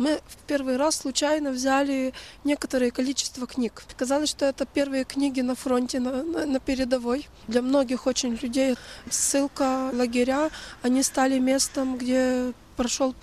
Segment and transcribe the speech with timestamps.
[0.00, 3.82] Мы в первый раз случайно взяли некоторое количество книг.
[3.98, 7.28] Казалось, что это первые книги на фронте, на, на, на передовой.
[7.48, 8.76] Для многих очень людей
[9.10, 10.48] ссылка, лагеря,
[10.80, 13.14] они стали местом, где прошел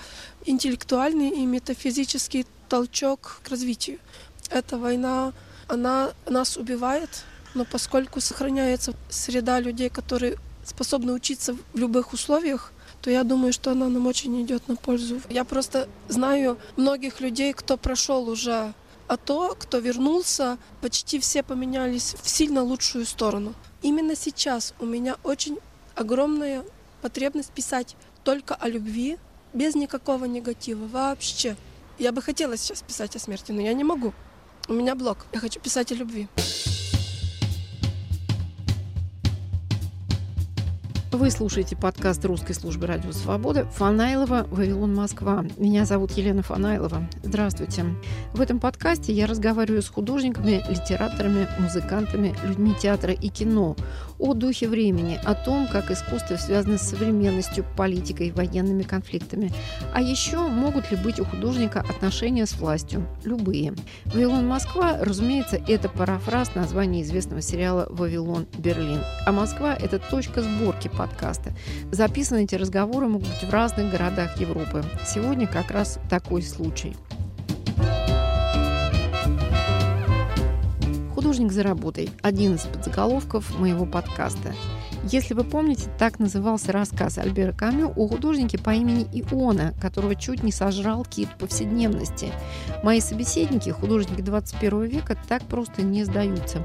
[0.46, 3.98] интеллектуальный и метафизический толчок к развитию.
[4.52, 5.34] Эта война,
[5.68, 7.24] она нас убивает,
[7.56, 12.72] но поскольку сохраняется среда людей, которые способны учиться в любых условиях,
[13.08, 15.22] то я думаю, что она нам очень идет на пользу.
[15.30, 18.74] Я просто знаю многих людей, кто прошел уже
[19.08, 23.54] АТО, кто вернулся, почти все поменялись в сильно лучшую сторону.
[23.82, 25.58] Именно сейчас у меня очень
[25.96, 26.66] огромная
[27.02, 29.18] потребность писать только о любви,
[29.54, 31.56] без никакого негатива вообще.
[31.98, 34.14] Я бы хотела сейчас писать о смерти, но я не могу.
[34.68, 35.28] У меня блок.
[35.32, 36.28] Я хочу писать о любви.
[41.12, 45.46] Вы слушаете подкаст русской службы радио «Свобода» Фанайлова, Вавилон, Москва.
[45.58, 47.08] Меня зовут Елена Фанайлова.
[47.24, 47.86] Здравствуйте.
[48.34, 53.78] В этом подкасте я разговариваю с художниками, литераторами, музыкантами, людьми театра и кино
[54.20, 59.52] о духе времени, о том, как искусство связано с современностью, политикой, военными конфликтами.
[59.94, 63.08] А еще могут ли быть у художника отношения с властью?
[63.24, 63.74] Любые.
[64.06, 69.02] «Вавилон, Москва», разумеется, это парафраз названия известного сериала «Вавилон, Берлин».
[69.26, 71.54] А Москва– это точка сборки подкаста.
[71.92, 74.84] Записаны эти разговоры могут быть в разных городах Европы.
[75.06, 76.96] Сегодня как раз такой случай.
[81.28, 84.54] «Художник за работой»– один из подзаголовков моего подкаста.
[85.04, 90.42] Если вы помните, так назывался рассказ Альбера Камю о художнике по имени Иона, которого чуть
[90.42, 92.32] не сожрал кит повседневности.
[92.82, 96.64] Мои собеседники, художники 21 века, так просто не сдаются.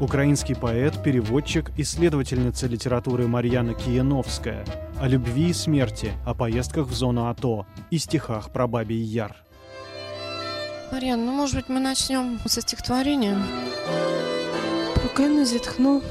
[0.00, 4.64] Украинский поэт, переводчик, исследовательница литературы Марьяна Кияновская.
[5.00, 9.36] О любви и смерти, о поездках в зону АТО и стихах про Бабий Яр.
[10.92, 13.40] Марьяна, ну, может быть, мы начнем со стихотворения?
[14.94, 16.02] Прокину, зітхну,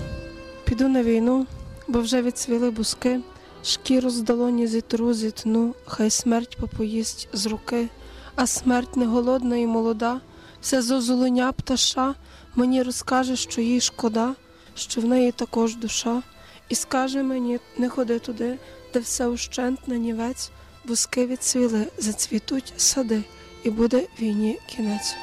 [0.65, 1.47] піду на війну,
[1.87, 3.19] бо вже відцвіли бузки,
[3.63, 7.89] шкіру з долоні зітру, зітну, хай смерть попоїсть з руки,
[8.35, 10.21] а смерть не голодна і молода,
[10.61, 12.15] все зозуленя пташа,
[12.55, 14.35] мені розкаже, що їй шкода,
[14.75, 16.21] що в неї також душа,
[16.69, 18.57] і скаже мені, не ходи туди,
[18.93, 20.51] де все ущент на нівець,
[20.85, 23.23] бузки відцвіли, зацвітуть сади,
[23.64, 25.16] і буде війні кінець.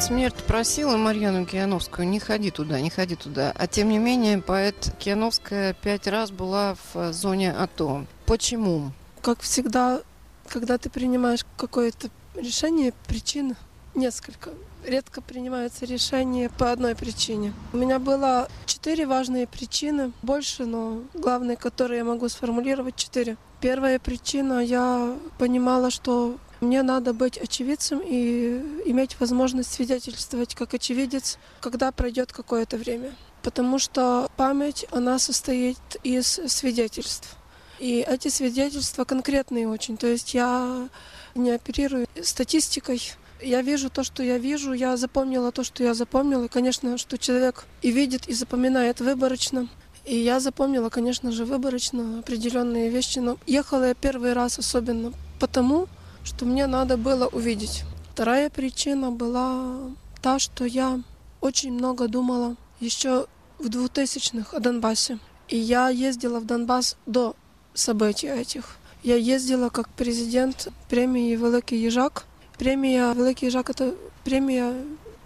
[0.00, 3.52] Смерть просила Марьяну Киановскую, не ходи туда, не ходи туда.
[3.56, 8.06] А тем не менее, поэт Киановская пять раз была в зоне АТО.
[8.24, 8.92] Почему?
[9.22, 10.00] Как всегда,
[10.46, 13.56] когда ты принимаешь какое-то решение, причин
[13.94, 14.50] несколько.
[14.86, 17.52] Редко принимаются решения по одной причине.
[17.72, 23.36] У меня было четыре важные причины, больше, но главные, которые я могу сформулировать, четыре.
[23.60, 31.37] Первая причина, я понимала, что мне надо быть очевидцем и иметь возможность свидетельствовать как очевидец,
[31.59, 33.13] когда пройдет какое-то время.
[33.41, 37.35] Потому что память, она состоит из свидетельств.
[37.79, 39.97] И эти свидетельства конкретные очень.
[39.97, 40.87] То есть я
[41.35, 43.01] не оперирую статистикой.
[43.41, 46.47] Я вижу то, что я вижу, я запомнила то, что я запомнила.
[46.47, 49.67] Конечно, что человек и видит, и запоминает выборочно.
[50.05, 53.19] И я запомнила, конечно же, выборочно определенные вещи.
[53.19, 55.89] Но ехала я первый раз особенно потому,
[56.23, 57.83] что мне надо было увидеть.
[58.13, 59.91] Вторая причина была
[60.21, 61.01] та, что я
[61.41, 63.27] очень много думала еще
[63.59, 65.19] в 2000-х о Донбассе.
[65.49, 67.35] И я ездила в Донбасс до
[67.73, 68.77] событий этих.
[69.03, 72.25] Я ездила как президент премии «Великий Ежак».
[72.57, 74.73] Премия «Великий Ежак»— это премия,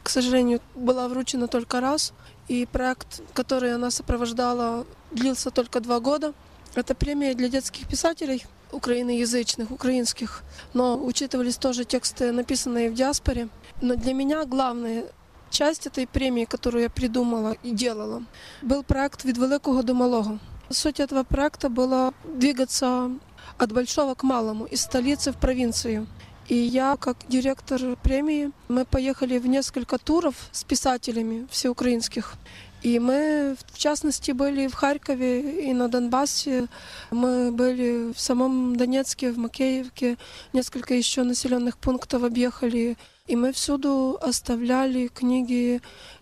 [0.01, 2.13] к сожалению, была вручена только раз.
[2.47, 6.33] И проект, который она сопровождала, длился только два года.
[6.73, 10.42] Это премия для детских писателей— украиноязычных, украинских,
[10.74, 13.48] но учитывались тоже тексты, написанные в диаспоре.
[13.80, 15.04] Но для меня главная
[15.50, 18.22] часть этой премии, которую я придумала и делала,
[18.62, 20.38] был проект «Від великого до малого».
[20.70, 23.10] Суть этого проекта была двигаться
[23.58, 26.06] от большого к малому, из столицы в провинцию.
[26.48, 32.34] И я, как директор премии, мы поехали в несколько туров с писателями всеукраинских.
[32.83, 36.68] И мы, в частности, были в Харькове и на Донбассе.
[37.12, 40.18] Мы были в самом Донецке, в Макеевке.
[40.53, 42.97] Несколько еще населенных пунктов объехали.
[43.25, 45.81] И мы всюду оставляли книги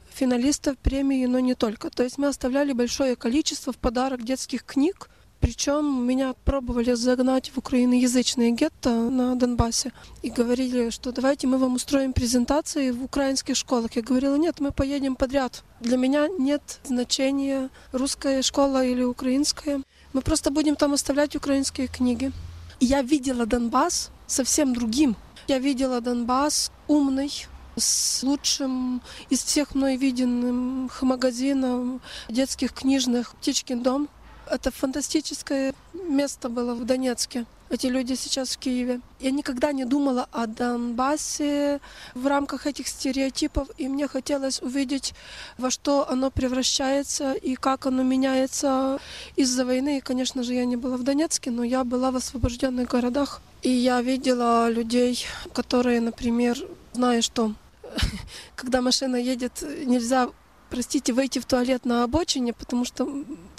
[0.09, 1.89] финалистов премии, но не только.
[1.89, 5.09] То есть мы оставляли большое количество в подарок детских книг,
[5.45, 9.91] причем меня пробовали загнать в украиноязычные гетто на Донбассе
[10.23, 13.95] и говорили, что давайте мы вам устроим презентации в украинских школах.
[13.95, 15.63] Я говорила, нет, мы поедем подряд.
[15.81, 19.83] Для меня нет значения русская школа или украинская.
[20.13, 22.31] Мы просто будем там оставлять украинские книги.
[22.79, 25.15] Я видела Донбасс совсем другим.
[25.47, 27.31] Я видела Донбасс умный,
[27.77, 34.09] с лучшим из всех мной виденных магазинов, детских книжных «Птичкин дом».
[34.49, 37.45] Это фантастическое место было в Донецке.
[37.69, 39.01] Эти люди сейчас в Киеве.
[39.19, 41.79] Я никогда не думала о Донбассе
[42.13, 45.15] в рамках этих стереотипов, и мне хотелось увидеть,
[45.57, 48.99] во что оно превращается и как оно меняется
[49.35, 49.97] из-за войны.
[49.97, 53.41] И, конечно же, я не была в Донецке, но я была в освобожденных городах.
[53.63, 56.57] И я видела людей, которые, например,
[56.93, 57.55] зная, что
[58.55, 60.29] когда машина едет, нельзя
[60.69, 63.07] простите, выйти в туалет на обочине, потому что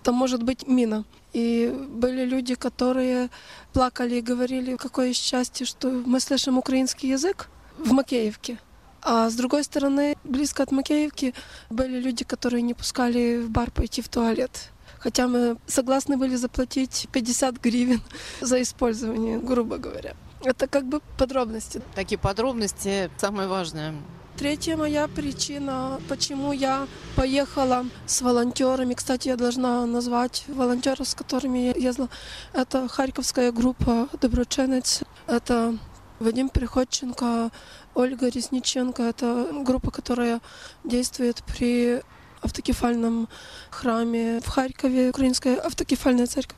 [0.06, 1.04] там может быть мина.
[1.32, 3.28] И были люди, которые
[3.72, 8.58] плакали и говорили, какое счастье, что мы слышим украинский язык в Макеевке.
[9.02, 11.34] А с другой стороны, близко от Макеевки
[11.70, 14.70] были люди, которые не пускали в бар пойти в туалет.
[15.00, 18.00] Хотя мы согласны были заплатить 50 гривен
[18.40, 20.14] за использование, грубо говоря.
[20.44, 21.82] Это как бы подробности.
[21.96, 23.92] Такие подробности самое важное.
[24.38, 26.86] Третья моя причина, почему я
[27.16, 28.92] поехала с волонтерами.
[28.92, 32.10] Кстати, я должна назвать волонтеров, с которыми я ездила.
[32.52, 35.04] Это Харьковская группа «Доброченец».
[35.26, 35.78] Это
[36.18, 37.50] Вадим Приходченко,
[37.94, 39.04] Ольга Ресниченко.
[39.04, 40.42] Это группа, которая
[40.84, 42.02] действует при
[42.46, 43.28] автокефальном
[43.70, 46.56] храме в Харькове, Украинская автокефальная церковь.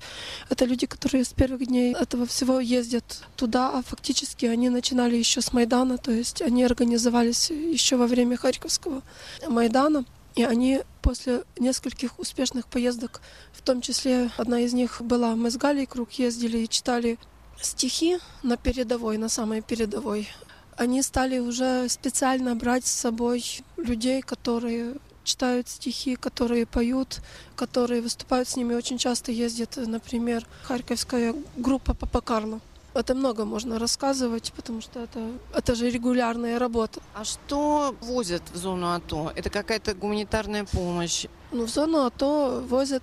[0.48, 5.40] Это люди, которые с первых дней этого всего ездят туда, а фактически они начинали еще
[5.40, 9.02] с Майдана, то есть они организовались еще во время Харьковского
[9.48, 10.04] Майдана.
[10.36, 13.20] И они после нескольких успешных поездок,
[13.52, 17.18] в том числе одна из них была, мы с Галей круг ездили и читали
[17.60, 20.28] стихи на передовой, на самой передовой.
[20.76, 23.44] Они стали уже специально брать с собой
[23.76, 24.94] людей, которые
[25.28, 27.20] читают стихи, которые поют,
[27.54, 28.74] которые выступают с ними.
[28.74, 32.60] Очень часто ездит, например, харьковская группа Папа Карло.
[32.94, 35.20] Это много можно рассказывать, потому что это,
[35.54, 37.00] это же регулярная работа.
[37.14, 39.32] А что возят в зону АТО?
[39.36, 41.26] Это какая-то гуманитарная помощь?
[41.52, 43.02] Ну, в зону АТО возят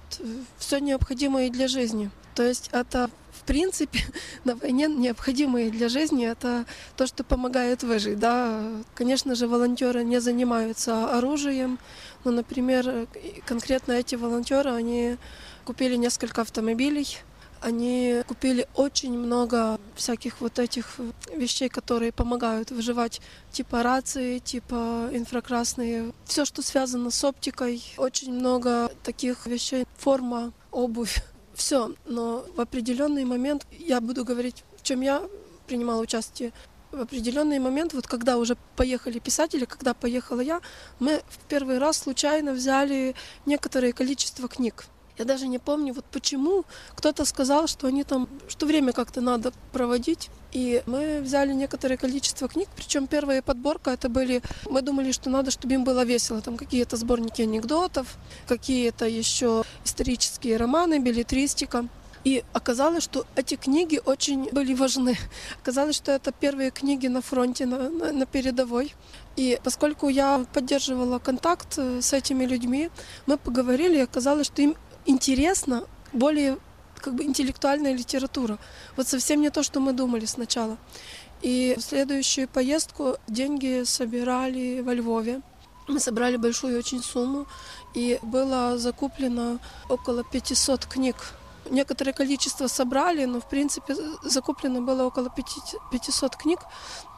[0.57, 2.09] все необходимое для жизни.
[2.33, 3.09] То есть это
[3.45, 3.99] принципе,
[4.43, 6.65] на войне необходимые для жизни это
[6.97, 8.19] то, что помогает выжить.
[8.19, 8.63] Да?
[8.93, 11.79] Конечно же, волонтеры не занимаются оружием,
[12.23, 13.07] но, например,
[13.45, 15.17] конкретно эти волонтеры, они
[15.63, 17.17] купили несколько автомобилей,
[17.61, 20.99] они купили очень много всяких вот этих
[21.33, 23.21] вещей, которые помогают выживать,
[23.51, 31.23] типа рации, типа инфракрасные, все, что связано с оптикой, очень много таких вещей, форма, обувь
[31.55, 35.23] все, но в определенный момент я буду говорить, в чем я
[35.67, 36.53] принимала участие.
[36.91, 40.61] В определенный момент, вот когда уже поехали писатели, когда поехала я,
[40.99, 43.15] мы в первый раз случайно взяли
[43.45, 44.85] некоторое количество книг.
[45.17, 46.65] Я даже не помню, вот почему
[46.95, 50.29] кто-то сказал, что они там, что время как-то надо проводить.
[50.51, 55.51] И мы взяли некоторое количество книг, причем первая подборка это были, мы думали, что надо,
[55.51, 58.17] чтобы им было весело, там какие-то сборники анекдотов,
[58.47, 61.87] какие-то еще исторические романы, билетристика.
[62.25, 65.15] И оказалось, что эти книги очень были важны.
[65.61, 68.95] Оказалось, что это первые книги на фронте, на, на, на передовой.
[69.35, 72.89] И поскольку я поддерживала контакт э, с этими людьми,
[73.27, 76.57] мы поговорили, и оказалось, что им интересно более
[77.01, 78.57] как бы интеллектуальная литература.
[78.97, 80.77] Вот совсем не то, что мы думали сначала.
[81.41, 85.41] И в следующую поездку деньги собирали во Львове.
[85.87, 87.45] Мы собрали большую очень сумму,
[87.93, 91.15] и было закуплено около 500 книг.
[91.69, 96.59] Некоторое количество собрали, но в принципе закуплено было около 500 книг.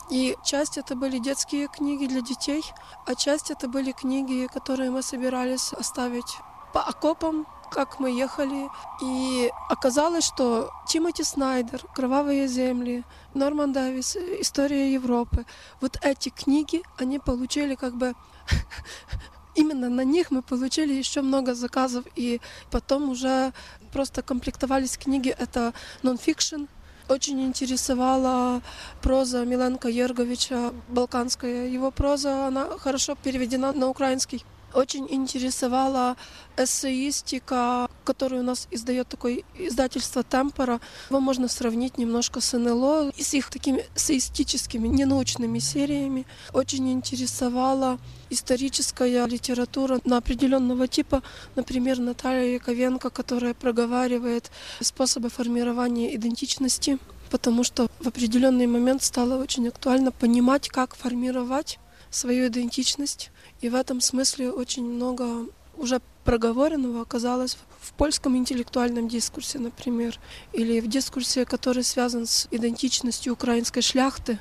[0.09, 2.63] И часть это были детские книги для детей,
[3.05, 6.37] а часть это были книги, которые мы собирались оставить
[6.73, 8.69] по окопам как мы ехали,
[9.01, 15.45] и оказалось, что Тимоти Снайдер, «Кровавые земли», Норман Давис, «История Европы»,
[15.81, 18.13] вот эти книги, они получили как бы
[19.55, 22.39] именно на них мы получили еще много заказов, и
[22.71, 23.53] потом уже
[23.91, 25.29] просто комплектовались книги.
[25.29, 26.65] Это нон-фикшн,
[27.09, 28.61] очень интересовала
[29.01, 31.67] проза Миленка Ерговича, балканская.
[31.67, 34.43] Его проза, она хорошо переведена на украинский.
[34.73, 36.17] Очень интересовала
[36.57, 40.81] эссеистика, которую у нас издает такое издательство Темпора.
[41.09, 46.25] Его можно сравнить немножко с НЛО и с их такими эссеистическими, ненаучными сериями.
[46.53, 47.97] Очень интересовала
[48.29, 51.23] историческая литература на определенного типа,
[51.55, 59.67] например, Наталья Яковенко, которая проговаривает способы формирования идентичности, потому что в определенный момент стало очень
[59.67, 61.79] актуально понимать, как формировать
[62.17, 63.31] свою идентичность.
[63.61, 65.47] И в этом смысле очень много
[65.77, 70.19] уже проговоренного оказалось в польском интеллектуальном дискурсе, например,
[70.51, 74.39] или в дискурсе, который связан с идентичностью украинской шляхты,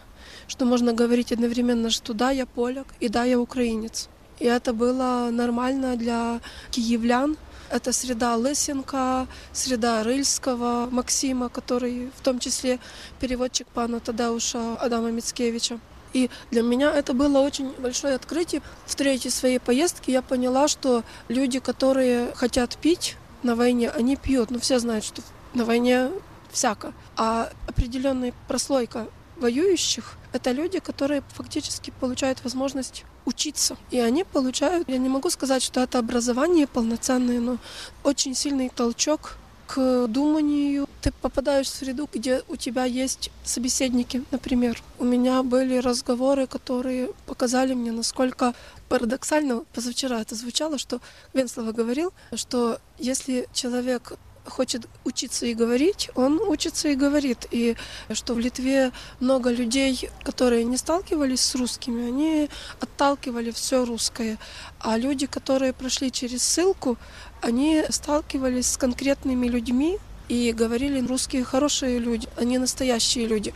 [0.48, 4.08] что можно говорить одновременно, что да, я поляк, и да, я украинец.
[4.38, 6.40] И это было нормально для
[6.70, 7.36] киевлян.
[7.70, 12.78] Это среда Лысенко, среда Рыльского, Максима, который в том числе
[13.20, 15.80] переводчик пана Тадеуша Адама Мицкевича.
[16.16, 18.62] И для меня это было очень большое открытие.
[18.86, 24.50] В третьей своей поездке я поняла, что люди, которые хотят пить на войне, они пьют.
[24.50, 25.20] Ну, все знают, что
[25.52, 26.10] на войне
[26.50, 26.94] всяко.
[27.18, 33.76] А определенная прослойка воюющих— это люди, которые фактически получают возможность учиться.
[33.90, 37.58] И они получают, я не могу сказать, что это образование полноценное, но
[38.04, 40.88] очень сильный толчок к думанию.
[41.00, 44.82] Ты попадаешь в среду, где у тебя есть собеседники, например.
[44.98, 48.54] У меня были разговоры, которые показали мне, насколько
[48.88, 51.00] парадоксально, позавчера это звучало, что
[51.34, 54.12] Венслова говорил, что если человек
[54.48, 57.46] хочет учиться и говорить, он учится и говорит.
[57.50, 57.76] И
[58.12, 62.48] что в Литве много людей, которые не сталкивались с русскими, они
[62.80, 64.38] отталкивали все русское.
[64.78, 66.96] А люди, которые прошли через ссылку,
[67.42, 73.54] они сталкивались с конкретными людьми и говорили, русские хорошие люди, они настоящие люди.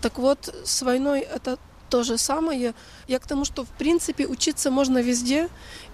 [0.00, 1.58] Так вот, с войной это
[1.90, 2.72] то же самое.
[3.08, 5.48] Я к тому, что в принципе учиться можно везде.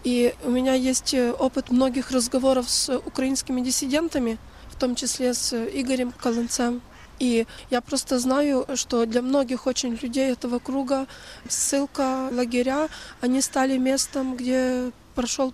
[0.05, 4.39] И у меня есть э, опыт многих разговоров с украинскими диссидентами,
[4.69, 6.83] в том числе с Игорем Колынцем.
[7.19, 11.07] И я просто знаю, что для многих очень людей этого круга
[11.49, 12.89] ссылка, лагеря,
[13.23, 15.53] они стали местом, где прошел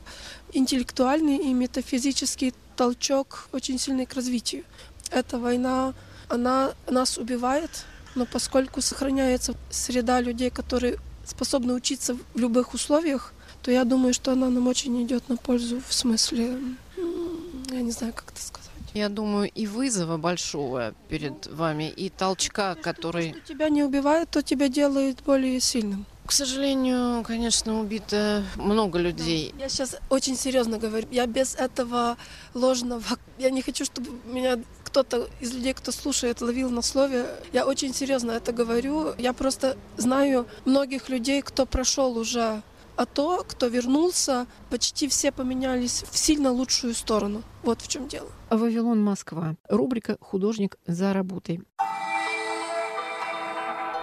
[0.52, 4.64] интеллектуальный и метафизический толчок очень сильный к развитию.
[5.10, 5.94] Эта война,
[6.28, 7.70] она нас убивает,
[8.14, 14.32] но поскольку сохраняется среда людей, которые способны учиться в любых условиях, то я думаю, что
[14.32, 16.58] она нам очень идет на пользу в смысле,
[17.70, 18.68] я не знаю, как это сказать.
[18.94, 23.32] Я думаю, и вызова большого перед вами, и толчка, который...
[23.32, 26.04] То, что тебя не убивает, то тебя делает более сильным.
[26.26, 29.54] К сожалению, конечно, убито много людей.
[29.58, 31.06] Я сейчас очень серьезно говорю.
[31.10, 32.16] Я без этого
[32.54, 33.02] ложного...
[33.38, 37.26] Я не хочу, чтобы меня кто-то из людей, кто слушает, ловил на слове.
[37.52, 39.14] Я очень серьезно это говорю.
[39.18, 42.62] Я просто знаю многих людей, кто прошел уже
[42.96, 47.42] а то, кто вернулся, почти все поменялись в сильно лучшую сторону.
[47.62, 48.28] Вот в чем дело.
[48.50, 49.56] Вавилон Москва.
[49.68, 51.62] Рубрика «Художник за работой».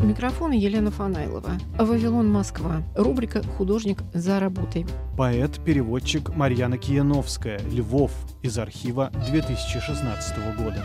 [0.00, 1.58] У микрофона Елена Фанайлова.
[1.76, 2.82] «Вавилон, Москва».
[2.94, 4.86] Рубрика «Художник за работой».
[5.16, 7.58] Поэт-переводчик Марьяна Кияновская.
[7.68, 8.12] Львов.
[8.42, 10.84] Из архива 2016 года.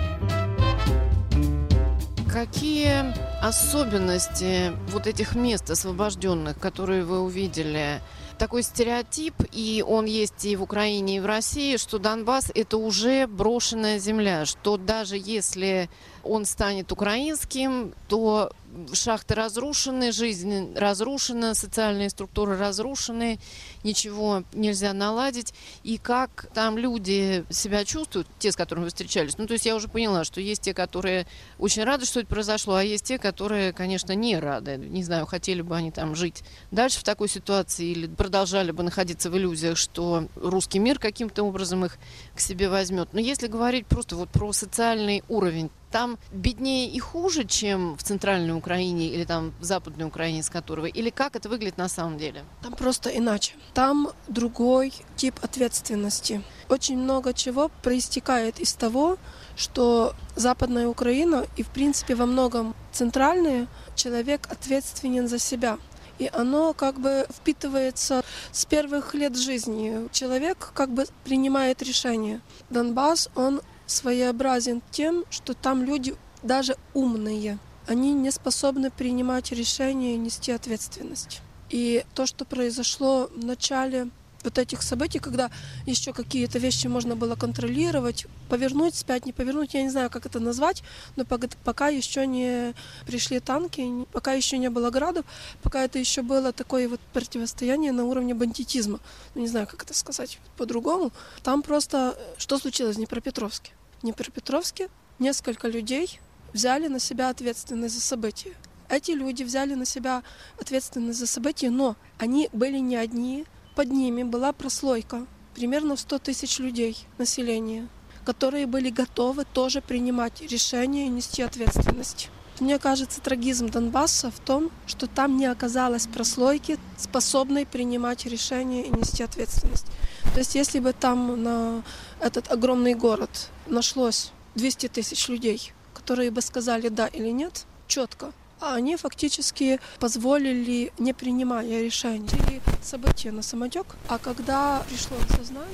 [2.27, 8.01] Какие особенности вот этих мест освобожденных, которые вы увидели,
[8.39, 13.27] такой стереотип, и он есть и в Украине, и в России, что Донбасс– это уже
[13.27, 15.88] брошенная земля, что даже если
[16.24, 18.51] он станет украинским, то
[18.94, 23.39] шахты разрушены, жизнь разрушена, социальные структуры разрушены,
[23.84, 25.53] ничего нельзя наладить.
[25.84, 29.38] И как там люди себя чувствуют, те, с которыми вы встречались.
[29.38, 31.27] Ну, то есть я уже поняла, что есть те, которые
[31.60, 34.77] очень рады, что это произошло, а есть те, которые, конечно, не рады.
[34.77, 39.30] Не знаю, хотели бы они там жить дальше в такой ситуации или продолжали бы находиться
[39.30, 41.98] в иллюзиях, что русский мир каким-то образом их
[42.36, 43.10] к себе возьмет.
[43.13, 48.57] Но если говорить просто вот про социальный уровень, там беднее и хуже, чем в центральной
[48.57, 50.88] Украине или там в западной Украине, с которого?
[50.88, 52.43] Или как это выглядит на самом деле?
[52.63, 53.53] Там просто иначе.
[53.75, 56.41] Там другой тип ответственности.
[56.67, 59.17] Очень много чего проистекает из того,
[59.55, 65.77] что Западная Украина и, в принципе, во многом центральная, человек ответственен за себя.
[66.17, 70.09] И оно как бы впитывается с первых лет жизни.
[70.12, 72.41] Человек как бы принимает решение.
[72.71, 77.59] Донбасс, он своеобразен тем, что там люди даже умные.
[77.87, 81.41] Они не способны принимать решения и нести ответственность.
[81.69, 84.09] И то, что произошло в начале
[84.43, 85.50] вот этих событий, когда
[85.85, 90.39] еще какие-то вещи можно было контролировать, повернуть, спять, не повернуть, я не знаю, как это
[90.39, 90.83] назвать,
[91.15, 92.73] но пока еще не
[93.05, 95.25] пришли танки, пока еще не было градов,
[95.62, 99.00] пока это еще было такое вот противостояние на уровне бандитизма.
[99.35, 101.12] Ну, не знаю, как это сказать по-другому.
[101.43, 103.71] Там просто что случилось в Днепропетровске?
[104.00, 106.19] В Днепропетровске несколько людей
[106.53, 108.53] взяли на себя ответственность за события.
[108.89, 110.23] Эти люди взяли на себя
[110.59, 113.45] ответственность за события, но они были не одни,
[113.75, 115.25] под ними была прослойка,
[115.56, 117.88] примерно 100 тысяч людей населения,
[118.25, 122.30] которые были готовы тоже принимать решения и нести ответственность.
[122.60, 128.92] Мне кажется, трагизм Донбасса в том, что там не оказалось прослойки, способной принимать решения и
[128.92, 129.88] нести ответственность.
[130.34, 131.84] То есть если бы там на
[132.20, 138.32] этот огромный город нашлось 200 тысяч людей, которые бы сказали да или нет, четко,
[138.63, 143.86] а они фактически позволили, не принимая решений, события на самотек.
[144.08, 145.67] А когда пришло осознание,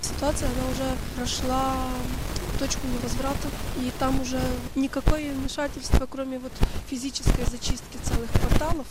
[0.00, 1.74] ситуация она уже прошла
[2.60, 4.40] точку невозврата, и там уже
[4.76, 6.52] никакое вмешательство, кроме вот
[6.88, 8.86] физической зачистки целых кварталов,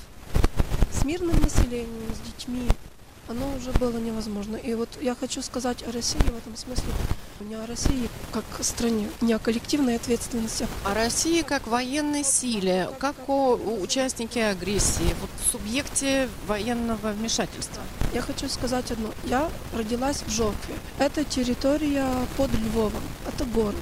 [0.91, 2.67] с мирным населением, с детьми,
[3.29, 4.55] оно уже было невозможно.
[4.55, 6.91] И вот я хочу сказать о России в этом смысле,
[7.39, 10.67] не о России как стране, не о коллективной ответственности.
[10.83, 17.83] О России как военной силе, как о участнике агрессии, вот субъекте военного вмешательства.
[18.13, 19.09] Я хочу сказать одно.
[19.25, 20.75] Я родилась в Жокве.
[20.97, 23.03] Это территория под Львовом.
[23.27, 23.75] Это город.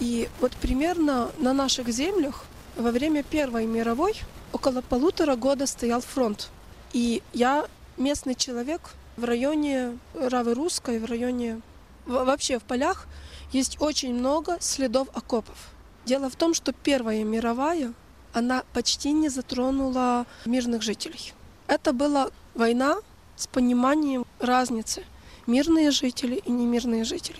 [0.00, 2.44] И вот примерно на наших землях
[2.76, 4.14] во время Первой мировой
[4.52, 6.48] около полутора года стоял фронт.
[6.92, 7.66] И я
[8.00, 8.80] местный человек
[9.16, 11.60] в районе Равы Русской, в районе
[12.06, 13.06] вообще в полях
[13.52, 15.68] есть очень много следов окопов.
[16.06, 17.92] Дело в том, что Первая мировая,
[18.32, 21.34] она почти не затронула мирных жителей.
[21.66, 22.96] Это была война
[23.36, 25.04] с пониманием разницы
[25.46, 27.38] мирные жители и немирные жители.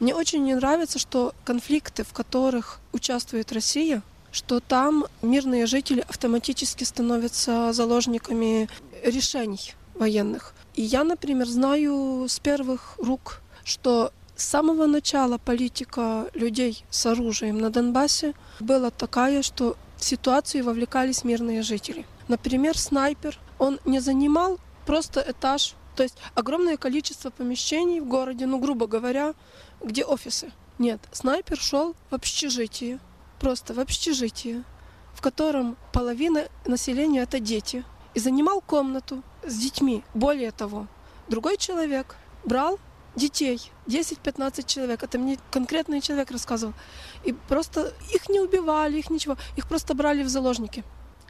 [0.00, 6.84] Мне очень не нравится, что конфликты, в которых участвует Россия, что там мирные жители автоматически
[6.84, 8.68] становятся заложниками
[9.04, 10.54] решений военных.
[10.74, 17.58] И я, например, знаю с первых рук, что с самого начала политика людей с оружием
[17.58, 22.06] на Донбассе была такая, что в ситуацию вовлекались мирные жители.
[22.28, 28.58] Например, снайпер, он не занимал просто этаж, то есть огромное количество помещений в городе, ну,
[28.58, 29.34] грубо говоря,
[29.80, 30.50] где офисы.
[30.78, 32.98] Нет, снайпер шел в общежитие,
[33.38, 34.64] просто в общежитие,
[35.14, 40.04] в котором половина населения это дети, и занимал комнату с детьми.
[40.14, 40.86] Более того,
[41.28, 42.78] другой человек брал
[43.16, 46.74] детей, 10-15 человек, это мне конкретный человек рассказывал,
[47.24, 50.82] и просто их не убивали, их ничего, их просто брали в заложники,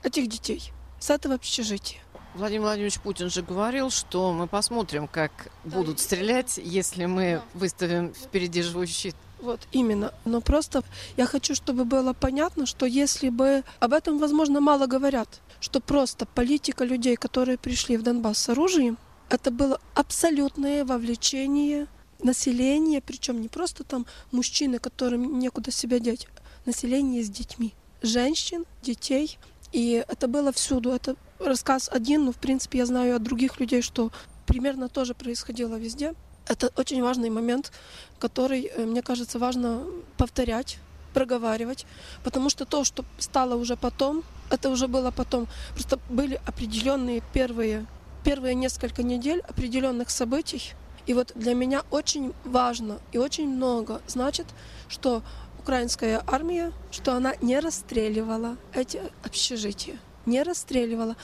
[0.02, 2.00] этих детей, с этого общежития.
[2.34, 5.32] Владимир Владимирович Путин же говорил, что мы посмотрим, как
[5.64, 9.14] будут стрелять, если мы выставим впереди живой щит.
[9.42, 10.14] Вот именно.
[10.24, 10.84] Но просто
[11.16, 16.26] я хочу, чтобы было понятно, что если бы об этом, возможно, мало говорят, что просто
[16.26, 21.88] политика людей, которые пришли в Донбасс с оружием, это было абсолютное вовлечение
[22.22, 26.28] населения, причем не просто там мужчины, которым некуда себя деть,
[26.64, 29.38] население с детьми, женщин, детей.
[29.72, 30.92] И это было всюду.
[30.92, 34.12] Это рассказ один, но в принципе я знаю от других людей, что
[34.46, 36.14] примерно тоже происходило везде.
[36.48, 37.72] Это очень важный момент,
[38.18, 39.84] который, э, мне кажется, важно
[40.16, 40.78] повторять,
[41.14, 41.86] проговаривать,
[42.24, 45.46] потому что то, что стало уже потом, это уже было потом.
[45.74, 47.86] Просто были определенные первые,
[48.24, 50.72] первые несколько недель определенных событий.
[51.06, 54.46] И вот для меня очень важно и очень много значит,
[54.88, 55.22] что
[55.58, 59.98] украинская армия, что она не расстреливала эти общежития.
[60.26, 61.16] Не расстреливала.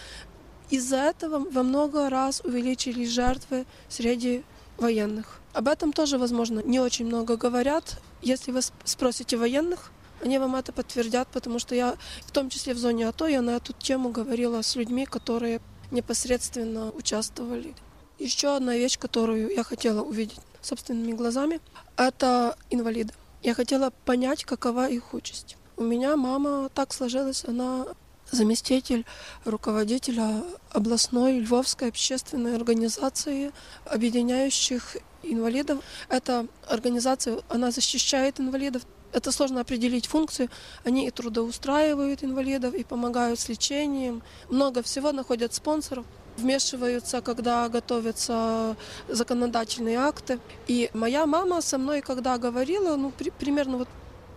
[0.70, 4.44] Из-за этого во много раз увеличились жертвы среди
[4.78, 5.40] военных.
[5.52, 8.00] Об этом тоже, возможно, не очень много говорят.
[8.22, 9.90] Если вы спросите военных,
[10.22, 13.56] они вам это подтвердят, потому что я, в том числе в зоне АТО, я на
[13.56, 15.60] эту тему говорила с людьми, которые
[15.90, 17.74] непосредственно участвовали.
[18.18, 21.60] Еще одна вещь, которую я хотела увидеть собственными глазами,
[21.96, 23.14] это инвалиды.
[23.42, 25.56] Я хотела понять, какова их участь.
[25.76, 27.86] У меня мама так сложилась, она
[28.30, 29.04] заместитель
[29.44, 33.52] руководителя областной Львовской общественной организации,
[33.84, 35.78] объединяющих инвалидов.
[36.08, 38.82] Эта организация, она защищает инвалидов.
[39.12, 40.50] Это сложно определить функции.
[40.84, 44.22] Они и трудоустраивают инвалидов, и помогают с лечением.
[44.50, 46.04] Много всего находят спонсоров
[46.36, 48.76] вмешиваются, когда готовятся
[49.08, 50.38] законодательные акты.
[50.66, 53.88] И моя мама со мной, когда говорила, ну, при, примерно вот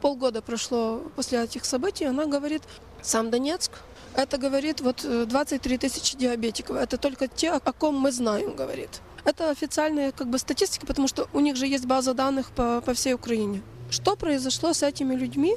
[0.02, 2.64] полгода прошло после этих событий, она говорит,
[3.02, 3.72] сам Донецк,
[4.16, 6.76] это говорит вот 23 э, тысячи диабетиков.
[6.76, 9.02] Это только те, о ком мы знаем, говорит.
[9.24, 12.94] Это официальная как бы статистика, потому что у них же есть база данных по, по
[12.94, 13.62] всей Украине.
[13.90, 15.56] Что произошло с этими людьми,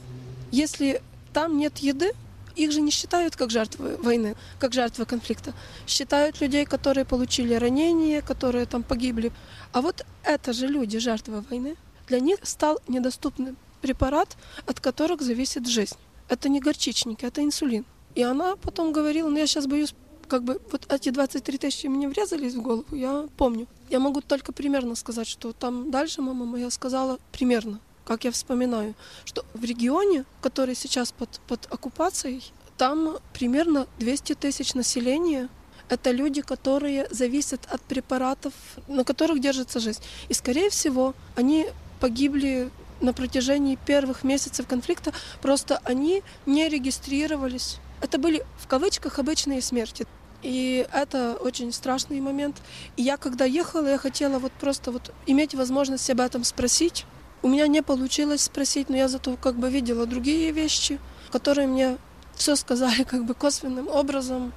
[0.51, 1.03] если
[1.33, 2.13] там нет еды?
[2.57, 5.53] Их же не считают как жертвы войны, как жертвы конфликта.
[5.89, 9.33] Считают людей, которые получили ранения, которые там погибли.
[9.73, 11.77] А вот это же люди, жертвы войны.
[12.07, 15.97] Для них стал недоступным препарат, от которых зависит жизнь.
[16.29, 17.85] Это не горчичники, это инсулин.
[18.15, 19.95] И она потом говорила, ну я сейчас боюсь,
[20.29, 23.67] как бы вот эти 23 тысячи мне врезались в голову, я помню.
[23.91, 28.95] Я могу только примерно сказать, что там дальше мама моя сказала примерно, как я вспоминаю,
[29.25, 35.49] что в регионе, который сейчас под, под оккупацией, там примерно 200 тысяч населения.
[35.89, 38.55] Это люди, которые зависят от препаратов,
[38.89, 40.01] на которых держится жизнь.
[40.29, 41.67] И, скорее всего, они
[42.01, 47.79] погибли на протяжении первых месяцев конфликта, просто они не регистрировались.
[48.01, 50.07] Это были в кавычках обычные смерти.
[50.43, 52.61] И это очень страшный момент.
[52.97, 57.07] И я, когда ехала, я хотела вот просто вот иметь возможность об этом спросить.
[57.43, 60.99] У меня не получилось спросить, но я зато как бы видела другие вещи,
[61.31, 61.97] которые мне
[62.35, 64.53] все сказали как бы косвенным образом.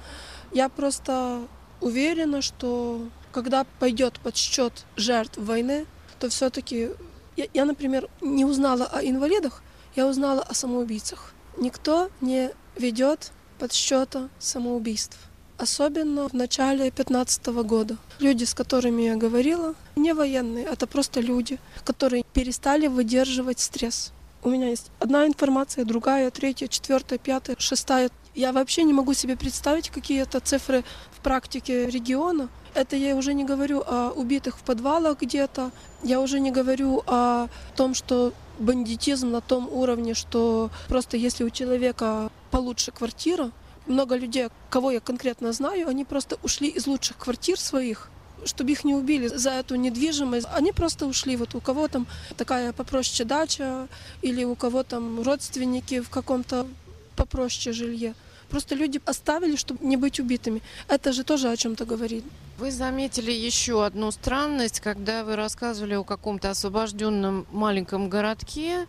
[0.52, 1.42] Я просто
[1.80, 5.86] уверена, что когда пойдет подсчет жертв войны,
[6.18, 6.90] то все-таки
[7.38, 9.62] я, я, например, не узнала о инвалидах,
[9.94, 11.32] я узнала о самоубийцах.
[11.56, 15.18] Никто не ведет подсчета самоубийств.
[15.56, 17.96] Особенно в начале 2015 года.
[18.18, 24.12] Люди, с которыми я говорила, не военные, это просто люди, которые перестали выдерживать стресс.
[24.42, 28.10] У меня есть одна информация, другая, третья, четвертая, пятая, шестая.
[28.38, 32.48] Я вообще не могу себе представить какие-то цифры в практике региона.
[32.72, 35.72] Это я уже не говорю о убитых в подвалах где-то.
[36.04, 41.50] Я уже не говорю о том, что бандитизм на том уровне, что просто если у
[41.50, 43.50] человека получше квартира,
[43.88, 48.08] много людей, кого я конкретно знаю, они просто ушли из лучших квартир своих,
[48.44, 50.46] чтобы их не убили за эту недвижимость.
[50.54, 51.34] Они просто ушли.
[51.34, 53.88] Вот у кого там такая попроще дача,
[54.22, 56.68] или у кого там родственники в каком-то
[57.16, 58.14] попроще жилье.
[58.50, 60.62] Просто люди оставили, чтобы не быть убитыми.
[60.88, 62.24] Это же тоже о чем-то говорит.
[62.58, 68.88] Вы заметили еще одну странность, когда вы рассказывали о каком-то освобожденном маленьком городке,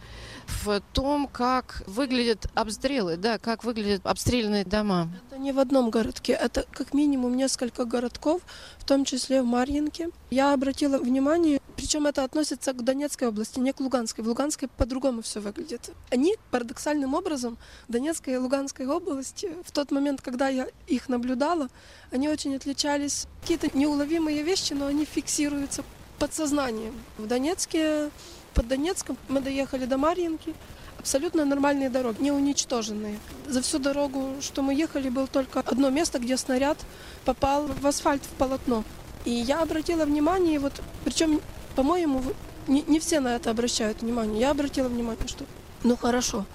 [0.64, 5.10] в том, как выглядят обстрелы, да, как выглядят обстрелянные дома.
[5.28, 8.42] Это не в одном городке, это как минимум несколько городков,
[8.80, 10.10] в том числе в Марьинке.
[10.32, 14.24] Я обратила внимание, причем это относится к Донецкой области, не к Луганской.
[14.24, 15.92] В Луганской по-другому все выглядит.
[16.10, 21.70] Они парадоксальным образом Донецкой и Луганской области, в тот момент, когда я их наблюдала,
[22.12, 23.28] они очень отличались.
[23.60, 25.84] Какие-то неуловимые вещи, но они фиксируются
[26.18, 26.94] подсознанием.
[27.18, 28.10] В Донецке
[28.54, 30.56] под Донецком мы доехали до Марьинки.
[30.98, 33.20] Абсолютно нормальные дороги, не уничтоженные.
[33.48, 36.78] За всю дорогу, что мы ехали, было только одно место, где снаряд
[37.26, 38.86] попал в асфальт, в полотно.
[39.26, 41.42] И я обратила внимание, вот, причем,
[41.76, 42.24] по-моему,
[42.68, 44.40] не, не все на это обращают внимание.
[44.40, 45.44] Я обратила внимание, что,
[45.84, 46.46] ну хорошо,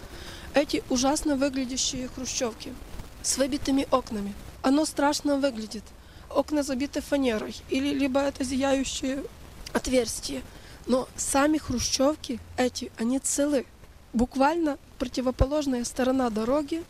[0.55, 2.73] эти ужасно выглядящие хрущевки
[3.23, 4.33] с выбитыми окнами.
[4.63, 5.85] Оно страшно выглядит.
[6.35, 7.55] Окна забиты фанерой.
[7.71, 9.23] Или либо это зияющие
[9.73, 10.43] отверстия.
[10.87, 13.67] Но сами хрущевки эти, они целы.
[14.13, 16.85] Буквально противоположная сторона дороги,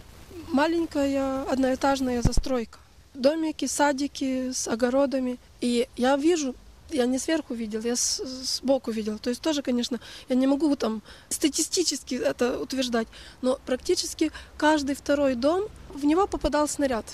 [0.49, 2.79] маленькая одноэтажная застройка.
[3.15, 5.39] Домики, садики с огородами.
[5.61, 6.55] И я вижу,
[6.91, 9.19] я не сверху видел, я с, сбоку видел.
[9.19, 13.09] То есть тоже, конечно, я не могу там статистически это утверждать,
[13.43, 17.05] но практически каждый второй дом, в него попадал снаряд.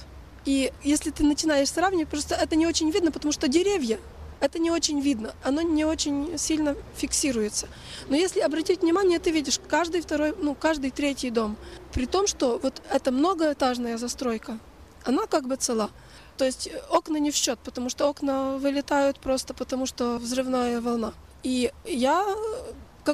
[0.44, 3.98] И если ты начинаешь сравнивать, просто это не очень видно, потому что деревья
[4.40, 7.68] это не очень видно, оно не очень сильно фиксируется.
[8.08, 11.56] Но если обратить внимание, ты видишь каждый второй, ну, каждый третий дом.
[11.92, 14.58] При том, что вот эта многоэтажная застройка,
[15.04, 15.90] она как бы цела.
[16.38, 21.12] То есть окна не в счет, потому что окна вылетают просто потому, что взрывная волна.
[21.42, 22.24] И я,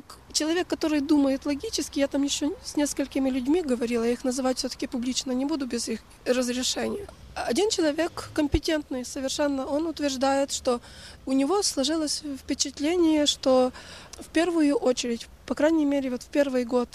[0.01, 4.59] как человек, который думает логически, я там еще с несколькими людьми говорила, я их называть
[4.59, 7.07] все-таки публично не буду без их разрешения.
[7.35, 10.83] Один человек компетентный совершенно, он утверждает, что
[11.25, 13.73] у него сложилось впечатление, что
[14.21, 16.89] в первую очередь, по крайней мере, вот в первый год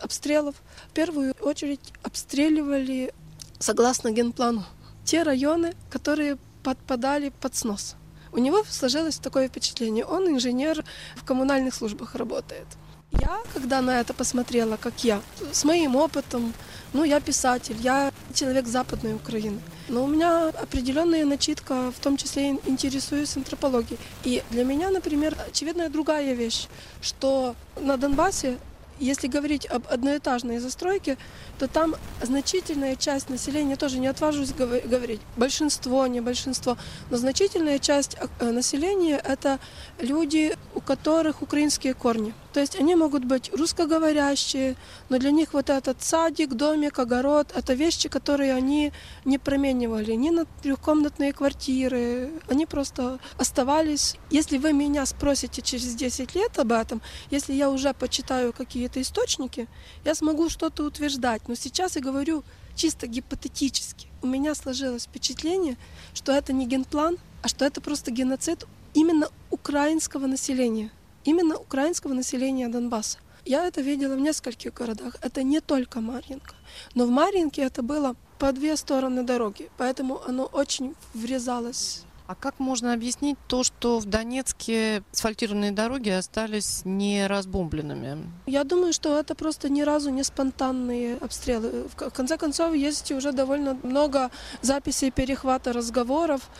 [0.00, 0.54] обстрелов,
[0.90, 3.12] в первую очередь обстреливали,
[3.58, 4.64] согласно генплану,
[5.04, 7.97] те районы, которые подпадали под снос.
[8.32, 10.04] У него сложилось такое впечатление.
[10.04, 10.84] Он инженер
[11.16, 12.66] в коммунальных службах работает.
[13.12, 16.52] Я, когда на это посмотрела, как я, с моим опытом,
[16.92, 19.60] ну, я писатель, я человек Западной Украины.
[19.88, 23.98] Но у меня определенная начитка, в том числе интересуюсь антропологией.
[24.24, 26.68] И для меня, например, очевидная другая вещь,
[27.00, 28.58] что на Донбассе
[28.98, 31.16] если говорить об одноэтажной застройке,
[31.58, 36.76] то там значительная часть населения, тоже не отважусь говорить, большинство, не большинство,
[37.10, 39.58] но значительная часть э, населения– это
[40.00, 42.34] люди, у которых украинские корни.
[42.52, 44.76] То есть они могут быть русскоговорящие,
[45.10, 48.92] но для них вот этот садик, домик, огород– это вещи, которые они
[49.24, 52.30] не променивали ни на трехкомнатные квартиры.
[52.48, 54.16] Они просто оставались.
[54.30, 59.68] Если вы меня спросите через 10 лет об этом, если я уже почитаю какие-то источники,
[60.04, 61.46] я смогу что-то утверждать.
[61.48, 64.08] Но сейчас я говорю чисто гипотетически.
[64.22, 65.76] У меня сложилось впечатление,
[66.14, 70.90] что это не генплан, а что это просто геноцид именно украинского населения
[71.28, 73.18] именно украинского населения Донбасса.
[73.44, 75.16] Я это видела в нескольких городах.
[75.22, 76.54] Это не только Марьинка.
[76.94, 82.58] Но в Марьинке это было по две стороны дороги, поэтому оно очень врезалось а как
[82.58, 88.30] можно объяснить то, что в Донецке асфальтированные дороги остались не разбомбленными?
[88.44, 91.88] Я думаю, что это просто ни разу не спонтанные обстрелы.
[91.88, 96.50] В конце концов, есть уже довольно много записей перехвата разговоров,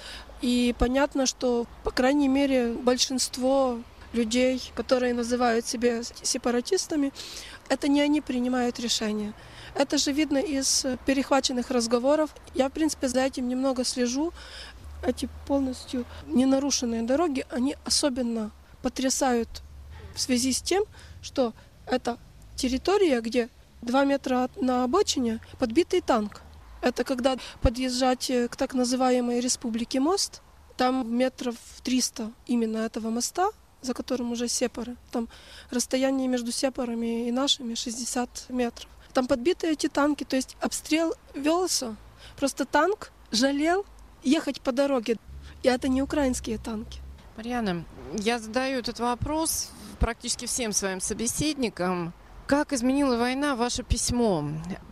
[0.41, 3.79] и понятно, что, по крайней мере, большинство
[4.13, 7.13] людей, которые называют себя сепаратистами,
[7.69, 9.35] это не они принимают решения.
[9.75, 12.35] Это же видно из перехваченных разговоров.
[12.55, 14.33] Я, в принципе, за этим немного слежу.
[15.07, 18.51] Эти полностью ненарушенные дороги, они особенно
[18.83, 19.49] потрясают
[20.15, 20.85] в связи с тем,
[21.23, 21.53] что
[21.87, 22.19] это
[22.57, 23.49] территория, где
[23.83, 26.43] два метра на обочине подбитый танк.
[26.81, 30.43] Это когда подъезжать к так называемой республике мост,
[30.77, 33.51] там метров 300 именно этого моста,
[33.89, 34.97] за которым уже сепары.
[35.11, 35.29] Там
[35.71, 38.89] расстояние между сепарами и нашими 60 метров.
[39.15, 41.97] Там подбиты эти танки, то есть обстрел велся.
[42.37, 43.87] Просто танк жалел
[44.23, 45.17] ехать по дороге.
[45.63, 47.01] И это не украинские танки.
[47.37, 52.13] Марьяна, я задаю этот вопрос практически всем своим собеседникам.
[52.47, 54.45] Как изменила война ваше письмо?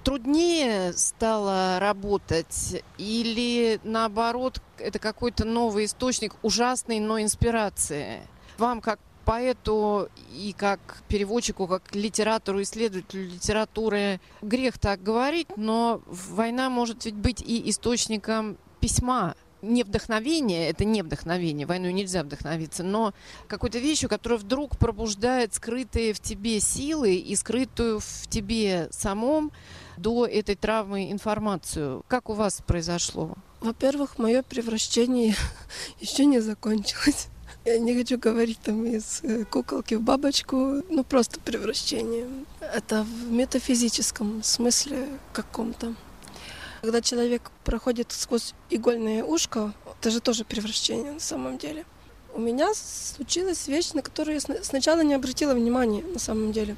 [0.04, 8.22] Труднее стало работать или наоборот это какой-то новый источник ужасной, но инспирации?
[8.58, 16.70] Вам как поэту и как переводчику, как литератору, исследователю литературы грех так говорить, но война
[16.70, 23.14] может ведь быть и источником письма, не вдохновение, это не вдохновение, войной нельзя вдохновиться, но
[23.48, 29.50] какой-то вещью, которая вдруг пробуждает скрытые в тебе силы и скрытую в тебе самом
[29.96, 32.04] до этой травмы информацию.
[32.06, 33.34] Как у вас произошло?
[33.60, 35.34] Во-первых, мое превращение
[36.00, 37.28] еще не закончилось.
[37.66, 42.28] Я не хочу говорить там из э, куколки в бабочку, ну просто превращение.
[42.60, 45.96] Это в метафизическом смысле каком-то.
[46.82, 51.84] Когда человек проходит сквозь игольное ушко, это же тоже превращение на самом деле.
[52.34, 56.76] У меня случилась вещь, на которую я сначала не обратила внимания на самом деле.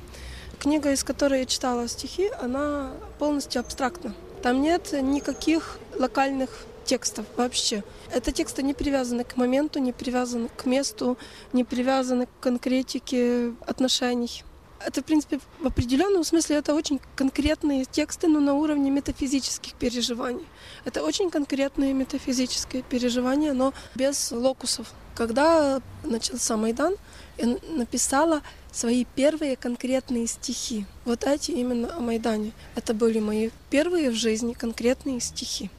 [0.58, 4.14] Книга, из которой я читала стихи, она полностью абстрактна.
[4.42, 7.84] Там нет никаких локальных текстов вообще.
[8.10, 11.18] Это тексты не привязаны к моменту, не привязаны к месту,
[11.52, 14.42] не привязаны к конкретике отношений.
[14.80, 20.46] Это, в принципе, в определенном смысле это очень конкретные тексты, но на уровне метафизических переживаний.
[20.84, 24.86] Это очень конкретные метафизические переживания, но без локусов.
[25.14, 26.94] Когда начался Майдан,
[27.36, 28.40] я написала
[28.72, 30.86] свои первые конкретные стихи.
[31.04, 32.52] Вот эти именно о Майдане.
[32.76, 35.70] Это были мои первые в жизни конкретные стихи.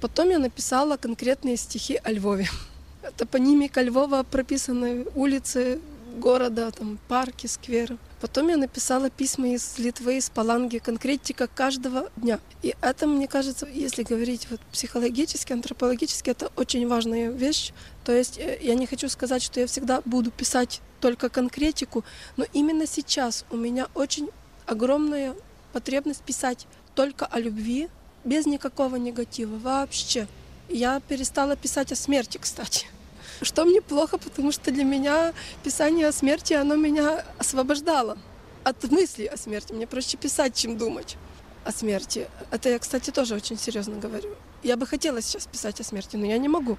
[0.00, 2.48] Потом я написала конкретные стихи о Львове.
[3.16, 5.80] Топонимика Львова прописаны улицы
[6.18, 7.96] города, там парки, скверы.
[8.20, 12.40] Потом я написала письма из Литвы, из Паланги, конкретика каждого дня.
[12.62, 17.72] И это, мне кажется, если говорить вот психологически, антропологически, это очень важная вещь.
[18.04, 22.04] То есть э, я не хочу сказать, что я всегда буду писать только конкретику,
[22.36, 24.28] но именно сейчас у меня очень
[24.66, 25.34] огромная
[25.72, 27.88] потребность писать только о любви,
[28.28, 30.28] без никакого негатива вообще.
[30.68, 32.86] Я перестала писать о смерти, кстати.
[33.40, 38.18] Что мне плохо, потому что для меня писание о смерти, оно меня освобождало
[38.64, 39.72] от мысли о смерти.
[39.72, 41.16] Мне проще писать, чем думать
[41.64, 42.28] о смерти.
[42.50, 44.34] Это я, кстати, тоже очень серьезно говорю.
[44.62, 46.76] Я бы хотела сейчас писать о смерти, но я не могу.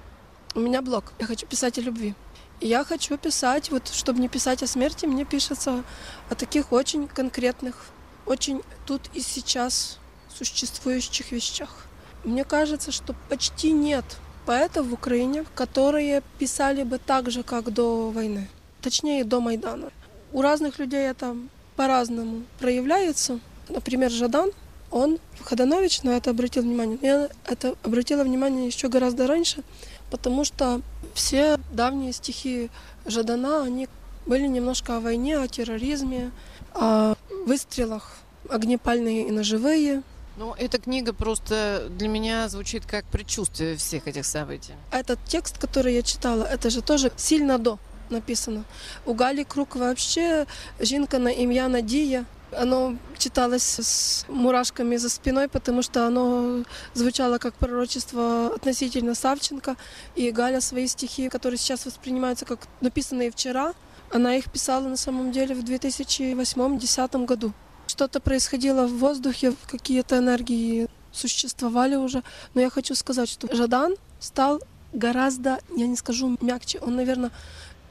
[0.54, 1.12] У меня блок.
[1.18, 2.14] Я хочу писать о любви.
[2.60, 5.82] И я хочу писать, вот чтобы не писать о смерти, мне пишется
[6.28, 7.86] о таких очень конкретных,
[8.26, 9.98] очень тут и сейчас
[10.36, 11.86] существующих вещах.
[12.24, 14.04] Мне кажется, что почти нет
[14.46, 18.48] поэтов в Украине, которые писали бы так же, как до войны.
[18.82, 19.90] Точнее, до Майдана.
[20.32, 21.36] У разных людей это
[21.76, 23.40] по-разному проявляется.
[23.68, 24.50] Например, Жадан,
[24.90, 26.98] он, Ходанович, на это обратил внимание.
[27.00, 29.62] Я это обратила внимание еще гораздо раньше,
[30.10, 30.80] потому что
[31.14, 32.70] все давние стихи
[33.06, 33.88] Жадана, они
[34.26, 36.32] были немножко о войне, о терроризме,
[36.74, 37.14] о
[37.46, 40.02] выстрелах, огнепальные и ножевые.
[40.39, 44.73] Ну, эта книга просто для меня звучит как предчувствие всех этих событий.
[44.91, 47.77] Этот текст, который я читала, это же тоже сильно до
[48.09, 48.63] написано.
[49.05, 50.45] У Гали Круг вообще
[50.79, 52.25] жінка на ім'я Надія.
[52.51, 59.75] Оно читалось с мурашками за спиной, потому что оно звучало как пророчество относительно Савченко.
[60.15, 63.73] И Галя свои стихи, которые сейчас воспринимаются как написанные вчера,
[64.11, 67.51] она их писала на самом деле в 2008-2010 году.
[68.00, 72.22] Что-то происходило в воздухе, какие-то энергии существовали уже.
[72.54, 74.62] Но я хочу сказать, что Жадан стал
[74.94, 77.30] гораздо, я не скажу мягче, он, наверное,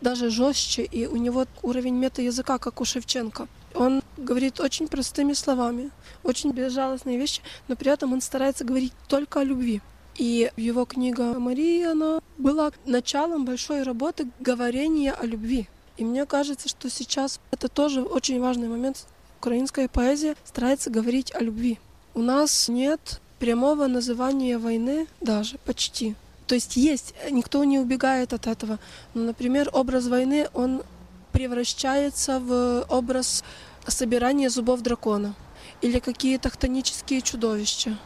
[0.02, 3.48] даже жестче, и у него уровень мета-языка, как у Шевченко.
[3.76, 5.92] Он говорит очень простыми словами,
[6.24, 9.80] очень безжалостные вещи, но при этом он старается говорить только о любви.
[10.18, 15.70] И его книга «Мария», она была началом большой работы говорения о любви.
[15.98, 19.06] И мне кажется, что сейчас это тоже очень важный момент.
[19.40, 21.80] Украинская поэзия старается говорить о любви.
[22.14, 26.16] У нас нет прямого называния войны даже почти.
[26.46, 28.80] То есть есть, никто не убегает от этого.
[29.14, 30.84] Но, например, образ войны, он
[31.32, 33.46] превращается в образ
[33.88, 35.36] собирания зубов дракона
[35.82, 37.98] или какие-то хтонические чудовища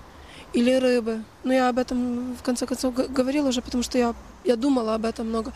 [0.53, 1.23] или рыбы.
[1.43, 5.05] Но я об этом в конце концов говорила уже, потому что я, я думала об
[5.05, 5.51] этом много.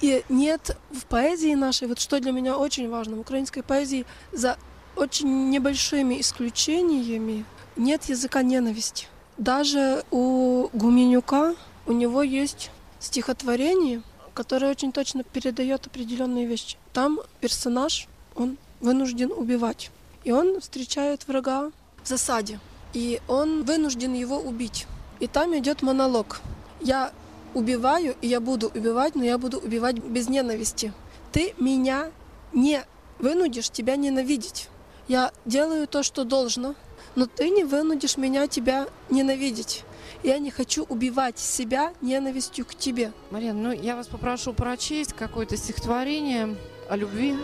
[0.00, 4.56] И нет в поэзии нашей, вот что для меня очень важно, в украинской поэзии за
[5.00, 9.06] очень небольшими исключениями нет языка ненависти.
[9.38, 11.54] Даже у Гуменюка
[11.86, 14.02] у него есть стихотворение,
[14.34, 16.76] которое очень точно передает определенные вещи.
[16.92, 19.90] Там персонаж, он вынужден убивать.
[20.24, 21.70] И он встречает врага
[22.02, 22.60] в засаде.
[22.92, 24.86] И он вынужден его убить.
[25.20, 26.42] И там идет монолог.
[26.82, 27.12] Я
[27.54, 30.92] убиваю, и я буду убивать, но я буду убивать без ненависти.
[31.32, 32.10] Ты меня
[32.52, 32.82] не
[33.18, 34.69] вынудишь тебя ненавидеть.
[35.09, 36.75] Я делаю то, что должно,
[37.15, 39.83] но ты не вынудишь меня тебя ненавидеть.
[40.23, 43.11] Я не хочу убивать себя ненавистью к тебе.
[43.31, 46.55] Марина, ну я вас попрошу прочесть какое-то стихотворение
[46.89, 47.35] о любви.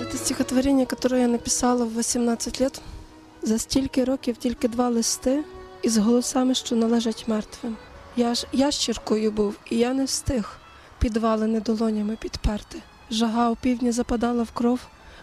[0.00, 2.80] Это стихотворение, которое я написала в 18 лет.
[3.42, 5.44] За стільки років тільки два листи
[5.82, 7.76] із голосами, що належать мертвим.
[8.16, 10.58] Я ж ящіркою був, і я не встиг
[10.98, 12.82] підвалини долонями підперти.
[13.10, 14.80] Жага у півдні западала в кров,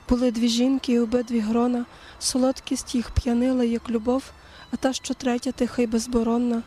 [0.08, 1.84] були дві жінки і обидві грона,
[2.18, 4.22] солодкість їх п'янила, як любов,
[4.70, 6.62] а та, що третя, тиха й безборонна.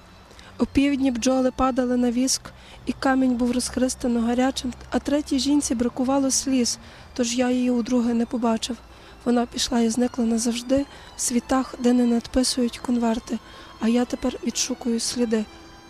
[0.60, 2.42] У півдні бджоли падали на віск,
[2.86, 6.80] і камінь був розхристано гарячим, а третій жінці бракувало сліз,
[7.14, 8.78] тож я її удруге не побачив.
[9.26, 10.86] Вона пішла і зникла назавжди
[11.18, 13.40] в світах, де не надписують конверти,
[13.80, 15.46] а я тепер відшукую сліди,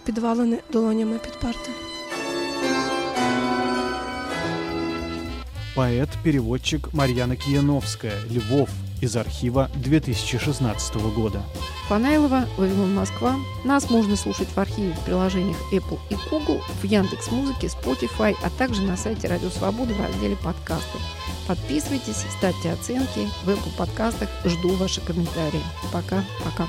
[0.05, 1.71] підвалені долонями підперти.
[5.75, 8.69] Поэт-переводчик Марьяна Кияновская, Львов,
[9.01, 11.41] из архива 2016 года.
[11.88, 13.36] Фанайлова, Вавилон, Москва.
[13.65, 18.49] Нас можно слушать в архиве в приложениях Apple и Google, в Яндекс Музыке, Spotify, а
[18.51, 20.99] также на сайте Радио Свобода в разделе подкасты.
[21.47, 24.29] Подписывайтесь, ставьте оценки в Apple подкастах.
[24.45, 25.62] Жду ваши комментарии.
[25.91, 26.67] Пока-пока.